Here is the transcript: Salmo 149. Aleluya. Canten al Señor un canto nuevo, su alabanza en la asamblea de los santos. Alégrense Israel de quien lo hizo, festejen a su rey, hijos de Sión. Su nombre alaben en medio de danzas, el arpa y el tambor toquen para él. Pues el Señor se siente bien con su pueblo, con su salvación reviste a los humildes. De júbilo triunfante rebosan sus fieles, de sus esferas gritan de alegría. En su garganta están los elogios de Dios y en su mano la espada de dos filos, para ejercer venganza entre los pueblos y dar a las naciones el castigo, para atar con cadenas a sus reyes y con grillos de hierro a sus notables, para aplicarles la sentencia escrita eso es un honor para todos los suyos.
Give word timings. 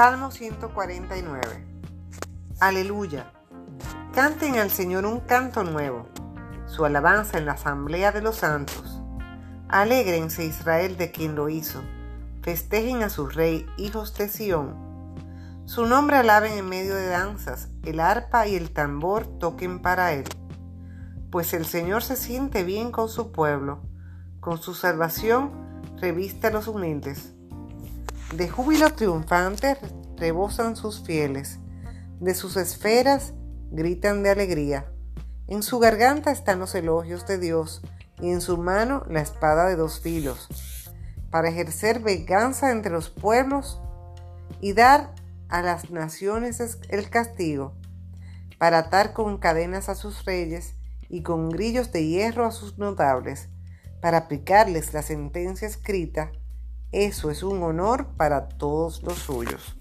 Salmo 0.00 0.30
149. 0.30 1.66
Aleluya. 2.60 3.32
Canten 4.14 4.54
al 4.54 4.70
Señor 4.70 5.04
un 5.04 5.18
canto 5.18 5.64
nuevo, 5.64 6.08
su 6.66 6.84
alabanza 6.84 7.36
en 7.36 7.46
la 7.46 7.54
asamblea 7.54 8.12
de 8.12 8.22
los 8.22 8.36
santos. 8.36 9.02
Alégrense 9.68 10.44
Israel 10.44 10.96
de 10.96 11.10
quien 11.10 11.34
lo 11.34 11.48
hizo, 11.48 11.82
festejen 12.42 13.02
a 13.02 13.08
su 13.08 13.26
rey, 13.26 13.66
hijos 13.76 14.16
de 14.16 14.28
Sión. 14.28 14.76
Su 15.64 15.84
nombre 15.84 16.16
alaben 16.16 16.52
en 16.52 16.68
medio 16.68 16.94
de 16.94 17.08
danzas, 17.08 17.68
el 17.82 17.98
arpa 17.98 18.46
y 18.46 18.54
el 18.54 18.70
tambor 18.70 19.26
toquen 19.40 19.82
para 19.82 20.12
él. 20.12 20.28
Pues 21.32 21.52
el 21.54 21.66
Señor 21.66 22.04
se 22.04 22.14
siente 22.14 22.62
bien 22.62 22.92
con 22.92 23.08
su 23.08 23.32
pueblo, 23.32 23.82
con 24.38 24.58
su 24.58 24.74
salvación 24.74 25.50
reviste 26.00 26.46
a 26.46 26.50
los 26.50 26.68
humildes. 26.68 27.34
De 28.34 28.46
júbilo 28.46 28.90
triunfante 28.90 29.78
rebosan 30.18 30.76
sus 30.76 31.02
fieles, 31.02 31.60
de 32.20 32.34
sus 32.34 32.58
esferas 32.58 33.32
gritan 33.70 34.22
de 34.22 34.28
alegría. 34.28 34.92
En 35.46 35.62
su 35.62 35.78
garganta 35.78 36.30
están 36.30 36.58
los 36.58 36.74
elogios 36.74 37.26
de 37.26 37.38
Dios 37.38 37.80
y 38.20 38.30
en 38.30 38.42
su 38.42 38.58
mano 38.58 39.02
la 39.08 39.22
espada 39.22 39.66
de 39.66 39.76
dos 39.76 40.00
filos, 40.00 40.46
para 41.30 41.48
ejercer 41.48 42.00
venganza 42.00 42.70
entre 42.70 42.92
los 42.92 43.08
pueblos 43.08 43.80
y 44.60 44.74
dar 44.74 45.14
a 45.48 45.62
las 45.62 45.90
naciones 45.90 46.60
el 46.90 47.08
castigo, 47.08 47.76
para 48.58 48.78
atar 48.78 49.14
con 49.14 49.38
cadenas 49.38 49.88
a 49.88 49.94
sus 49.94 50.26
reyes 50.26 50.74
y 51.08 51.22
con 51.22 51.48
grillos 51.48 51.92
de 51.92 52.06
hierro 52.06 52.44
a 52.44 52.50
sus 52.50 52.76
notables, 52.76 53.48
para 54.02 54.18
aplicarles 54.18 54.92
la 54.92 55.00
sentencia 55.00 55.66
escrita 55.66 56.30
eso 56.92 57.30
es 57.30 57.42
un 57.42 57.62
honor 57.62 58.06
para 58.16 58.48
todos 58.48 59.02
los 59.02 59.18
suyos. 59.18 59.76